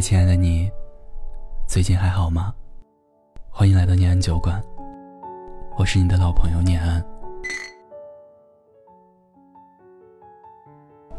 [0.00, 0.70] 亲爱的你，
[1.66, 2.54] 最近还好吗？
[3.50, 4.62] 欢迎来到念安酒馆，
[5.76, 7.04] 我是你的老朋友念安。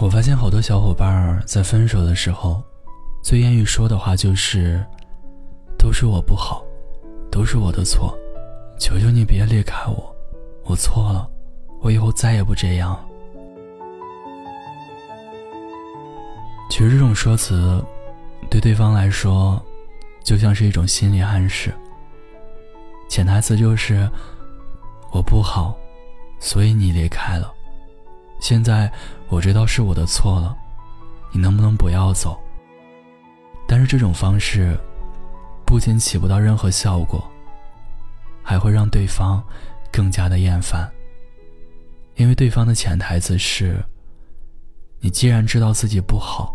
[0.00, 2.62] 我发现好多小伙伴在分手的时候，
[3.22, 4.84] 最愿意说的话就是
[5.78, 6.64] ：“都是我不好，
[7.30, 8.16] 都是我的错，
[8.78, 10.16] 求求你别离开我，
[10.64, 11.30] 我错了，
[11.80, 12.98] 我以后再也不这样。”
[16.70, 17.84] 其实这种说辞，
[18.52, 19.58] 对对方来说，
[20.22, 21.72] 就像是一种心理暗示。
[23.08, 24.06] 潜台词就是
[25.10, 25.74] ：“我不好，
[26.38, 27.50] 所以你离开了。
[28.40, 28.92] 现在
[29.28, 30.54] 我知道是我的错了，
[31.32, 32.38] 你能不能不要走？”
[33.66, 34.78] 但是这种方式，
[35.64, 37.26] 不仅起不到任何效果，
[38.42, 39.42] 还会让对方
[39.90, 40.86] 更加的厌烦。
[42.16, 43.82] 因为对方的潜台词是
[45.00, 46.54] ：“你既然知道自己不好。”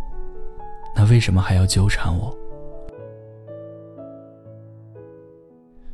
[1.00, 2.36] 那为什么还要纠缠我？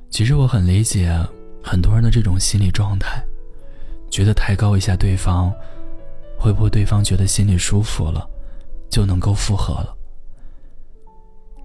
[0.09, 1.13] 其实我很理解
[1.61, 3.21] 很多人的这种心理状态，
[4.09, 5.53] 觉得抬高一下对方，
[6.39, 8.25] 会不会对方觉得心里舒服了，
[8.89, 9.93] 就能够复合了？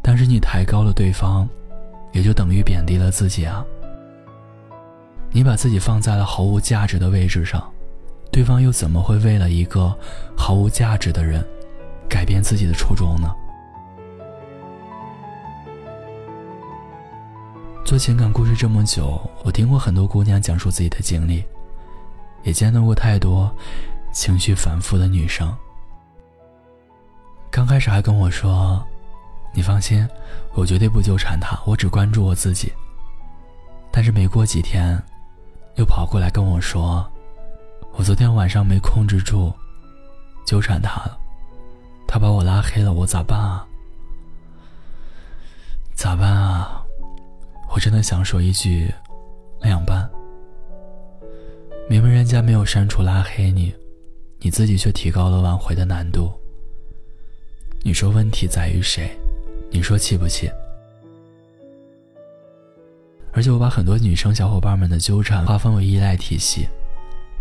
[0.03, 1.49] 但是你抬高了对方，
[2.11, 3.65] 也就等于贬低了自己啊！
[5.31, 7.63] 你把自己放在了毫无价值的位置上，
[8.33, 9.97] 对方又怎么会为了一个
[10.37, 11.47] 毫无价值的人？
[12.09, 13.35] 改变自己的初衷呢？
[17.85, 21.45] 做情感故事这么久，我听过很多姑娘讲述自己的经历，
[22.43, 23.51] 也见到过太多
[24.13, 25.55] 情绪反复的女生。
[27.51, 28.87] 刚开始还跟我说
[29.55, 30.07] ：“你放心，
[30.53, 32.73] 我绝对不纠缠他，我只关注我自己。”
[33.91, 35.03] 但是没过几天，
[35.77, 37.11] 又跑过来跟我说
[37.97, 39.51] ：“我昨天晚上没控制住，
[40.45, 41.19] 纠缠他了。”
[42.11, 43.67] 他把我拉黑了，我咋办啊？
[45.95, 46.83] 咋办啊？
[47.71, 48.91] 我真的想说一句，
[49.61, 50.09] 两办。
[51.87, 53.75] 明明人家没有删除拉黑你，
[54.41, 56.33] 你自己却提高了挽回的难度。
[57.83, 59.11] 你说问题在于谁？
[59.71, 60.51] 你说气不气？
[63.33, 66.67] 而且我把很多女生小伙伴们的纠缠划分为依赖体系，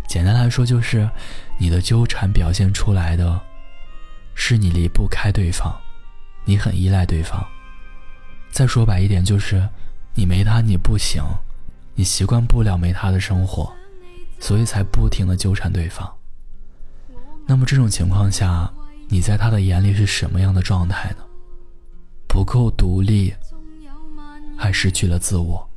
[0.06, 1.08] 简单来说就是
[1.58, 3.40] 你的纠缠表现出来的。
[4.48, 5.78] 是你离不开对方，
[6.46, 7.46] 你很依赖对方。
[8.50, 9.68] 再说白一点，就是
[10.14, 11.22] 你没他你不行，
[11.94, 13.70] 你习惯不了没他的生活，
[14.40, 16.10] 所以才不停的纠缠对方。
[17.46, 18.72] 那么这种情况下，
[19.10, 21.18] 你在他的眼里是什么样的状态呢？
[22.26, 23.34] 不够独立，
[24.56, 25.68] 还失去了自我。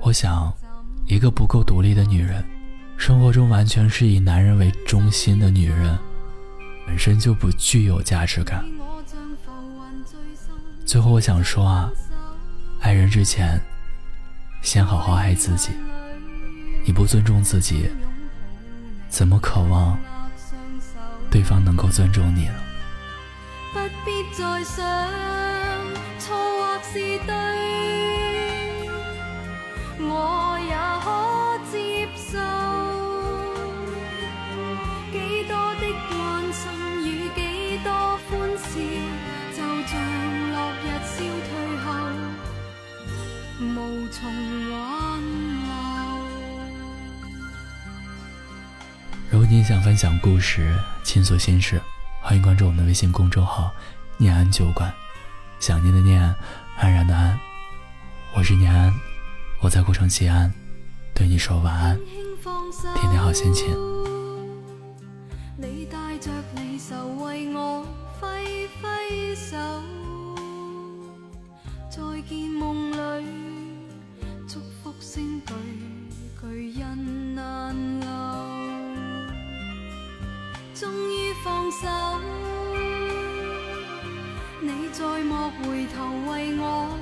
[0.00, 0.52] 我想，
[1.06, 2.44] 一个不够独立的女人，
[2.98, 5.98] 生活中完全是以男人为中心的女人。
[6.96, 8.64] 本身就不具有价值感。
[10.86, 11.90] 最后，我想说啊，
[12.80, 13.60] 爱人之前，
[14.62, 15.72] 先好好爱自己。
[16.86, 17.90] 你不尊重自己，
[19.10, 19.98] 怎么渴望
[21.30, 22.54] 对方能够尊重你呢？
[23.74, 24.82] 不必再想
[26.18, 27.45] 错或是对，
[49.36, 51.78] 如果你想分享故事、倾诉心事，
[52.22, 53.70] 欢迎关注我们的微信公众号
[54.16, 54.90] “念安酒馆”。
[55.60, 56.22] 想念的念，
[56.78, 57.38] 安然的安，
[58.34, 58.90] 我是念安，
[59.60, 60.50] 我在古城西安，
[61.14, 62.00] 对你说晚安，
[62.94, 63.66] 天天好心情。
[65.58, 67.84] 你带着离愁为我
[68.18, 69.58] 挥挥手，
[71.90, 72.85] 再见梦
[80.78, 81.88] 终于放手，
[84.60, 86.98] 你再莫回头为我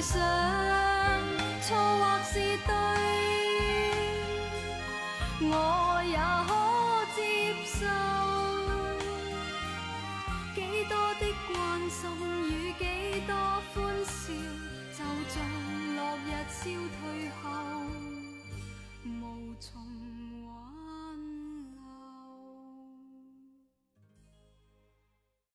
[0.00, 0.18] 想，
[1.60, 2.72] 错或是对，
[5.42, 6.16] 我也
[6.48, 6.50] 可
[7.14, 7.18] 接
[7.66, 7.78] 受。
[10.54, 10.58] 几
[10.88, 11.54] 多的关
[11.90, 11.98] 心
[12.48, 12.82] 与几
[13.26, 13.32] 多
[13.74, 13.76] 欢
[14.06, 14.32] 笑，
[14.96, 14.98] 就
[15.28, 15.69] 像。